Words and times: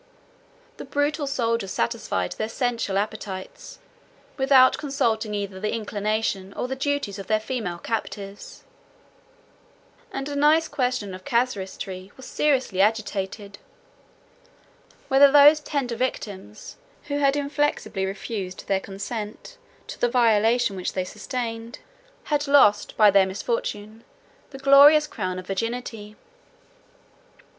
The 0.77 0.83
brutal 0.83 1.27
soldiers 1.27 1.69
satisfied 1.69 2.31
their 2.31 2.49
sensual 2.49 2.97
appetites, 2.97 3.77
without 4.35 4.79
consulting 4.79 5.35
either 5.35 5.59
the 5.59 5.75
inclination 5.75 6.53
or 6.53 6.67
the 6.67 6.75
duties 6.75 7.19
of 7.19 7.27
their 7.27 7.39
female 7.39 7.77
captives: 7.77 8.63
and 10.11 10.27
a 10.27 10.35
nice 10.35 10.67
question 10.67 11.13
of 11.13 11.23
casuistry 11.23 12.11
was 12.17 12.25
seriously 12.25 12.81
agitated, 12.81 13.59
Whether 15.07 15.31
those 15.31 15.59
tender 15.59 15.95
victims, 15.95 16.77
who 17.03 17.19
had 17.19 17.35
inflexibly 17.35 18.07
refused 18.07 18.65
their 18.65 18.79
consent 18.79 19.59
to 19.85 20.01
the 20.01 20.09
violation 20.09 20.75
which 20.75 20.93
they 20.93 21.03
sustained, 21.05 21.77
had 22.23 22.47
lost, 22.47 22.97
by 22.97 23.11
their 23.11 23.27
misfortune, 23.27 24.03
the 24.49 24.57
glorious 24.57 25.05
crown 25.05 25.37
of 25.37 25.45
virginity. 25.45 26.15